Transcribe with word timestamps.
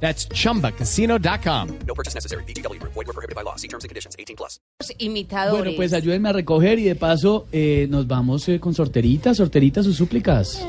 That's 0.00 0.28
chumbacasino.com. 0.28 1.68
No 1.86 1.94
purchase 1.94 2.14
necessary. 2.14 2.44
BGW. 2.44 2.80
Void 2.82 2.94
were 2.94 3.12
prohibited 3.12 3.34
by 3.34 3.42
law. 3.42 3.56
See 3.56 3.68
terms 3.68 3.84
and 3.84 3.88
conditions. 3.88 4.14
18 4.18 4.36
plus. 4.36 4.60
imitadores. 4.98 5.58
Bueno, 5.64 5.76
pues 5.76 5.92
ayúdenme 5.92 6.28
a 6.28 6.32
recoger 6.32 6.78
y 6.78 6.84
de 6.84 6.94
paso 6.94 7.46
eh, 7.52 7.86
nos 7.88 8.06
vamos 8.06 8.48
eh, 8.48 8.60
con 8.60 8.74
sorterita, 8.74 9.34
sorterita 9.34 9.82
sus 9.82 9.96
súplicas. 9.96 10.62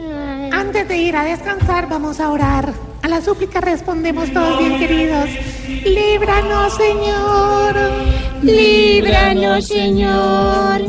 Antes 0.52 0.88
de 0.88 0.98
ir 0.98 1.16
a 1.16 1.24
descansar, 1.26 1.90
vamos 1.90 2.20
a 2.20 2.32
orar. 2.32 2.74
A 3.04 3.08
la 3.08 3.22
súplica 3.22 3.62
respondemos 3.62 4.32
todos 4.32 4.60
bien 4.60 4.80
queridos. 4.80 5.30
Líbranos, 5.84 6.74
Señor. 6.76 7.76
Líbranos, 8.44 9.68
Señor. 9.68 10.82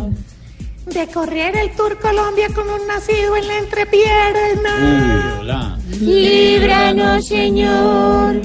De 0.86 1.06
correr 1.12 1.56
el 1.56 1.70
Tour 1.77 1.98
Colombia 1.98 2.48
con 2.55 2.68
un 2.68 2.86
nacido 2.86 3.36
en 3.36 3.46
la 3.46 3.58
entrepierna. 3.58 5.38
Hola. 5.41 5.78
Líbranos, 6.00 6.38
Señor. 7.22 8.42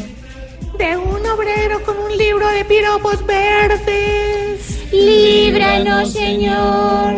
De 0.78 0.98
un 0.98 1.26
obrero 1.26 1.82
con 1.84 1.98
un 1.98 2.16
libro 2.16 2.48
de 2.50 2.64
piropos 2.66 3.26
verdes. 3.26 4.92
Líbranos, 4.92 6.14
Señor. 6.14 7.14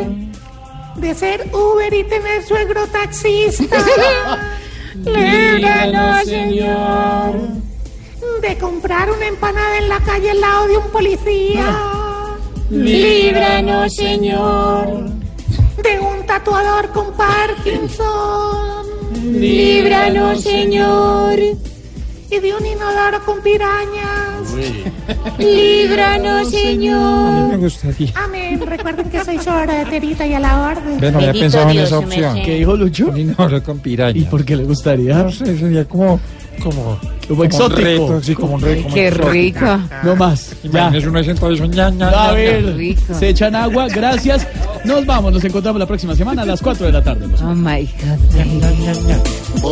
De 0.95 1.14
ser 1.14 1.50
Uber 1.53 1.94
y 1.94 2.05
tener 2.05 2.42
suegro 2.45 2.88
taxista. 2.88 3.77
Líbranos, 4.95 6.25
Señor. 6.25 7.36
De 8.42 8.58
comprar 8.58 9.11
una 9.11 9.27
empanada 9.27 9.77
en 9.77 9.89
la 9.89 9.99
calle 9.99 10.31
al 10.31 10.39
lado 10.39 10.67
de 10.67 10.77
un 10.77 10.89
policía. 10.89 11.75
Líbranos, 12.70 13.94
Señor. 13.94 15.09
De 15.83 15.99
un 15.99 16.25
tatuador 16.25 16.92
con 16.92 17.11
Parkinson. 17.14 18.75
Líbranos, 19.26 20.42
Señor. 20.42 21.40
Y 21.40 22.40
de 22.40 22.54
un 22.54 22.66
inodoro 22.66 23.23
con 23.26 23.42
pirañas. 23.42 24.54
Líbranos, 25.38 26.50
Señor. 26.50 27.50
Me 27.50 27.58
gustaría. 27.58 28.12
Amén. 28.16 28.62
Recuerden 28.66 29.09
que 29.09 29.23
soy 29.23 29.38
sorterita 29.38 30.26
y 30.26 30.34
a 30.34 30.40
la 30.40 30.72
orden. 30.72 31.00
Bueno, 31.00 31.17
había 31.17 31.32
Bendito 31.32 31.44
pensado 31.44 31.70
en 31.70 31.78
esa 31.78 32.00
opción. 32.00 32.42
¿Qué 32.44 32.56
dijo 32.56 32.76
Lucho? 32.76 33.08
Un 33.08 33.17
inodoro 33.17 33.64
con 33.64 33.80
piraña. 33.80 34.17
¿Y 34.17 34.23
por 34.23 34.44
qué 34.44 34.56
le 34.56 34.64
gustaría? 34.64 35.23
No 35.23 35.32
sé, 35.32 35.58
sería 35.58 35.86
como, 35.86 36.20
como, 36.62 37.00
Como 37.28 37.42
un 37.42 37.45
exótico. 37.48 37.81
reto, 37.81 38.22
sí, 38.22 38.36
como 38.36 38.54
un 38.56 38.62
reto. 38.62 38.84
como 38.84 38.94
Qué 38.95 39.08
exótico. 39.08 39.31
rico. 39.31 39.80
No 40.04 40.16
más. 40.16 40.56
Ya. 40.64 40.70
Imagínese 40.70 41.09
uno 41.09 41.23
sentado 41.23 41.52
y 41.52 41.58
son 41.58 41.72
ña, 41.72 41.90
ña, 41.90 42.08
A 42.09 42.32
ver, 42.34 42.76
rico. 42.76 43.14
se 43.14 43.30
echan 43.30 43.56
agua, 43.56 43.88
gracias. 43.88 44.48
Nos 44.84 45.06
vamos, 45.06 45.34
nos 45.34 45.44
encontramos 45.44 45.80
la 45.80 45.86
próxima 45.88 46.16
semana 46.16 46.44
a 46.44 46.45
las 46.45 46.62
4 46.62 46.86
de 46.86 46.92
la 46.92 47.04
tarde. 47.04 47.26
Oh 47.44 47.54
my 47.56 47.88
God. 48.02 49.72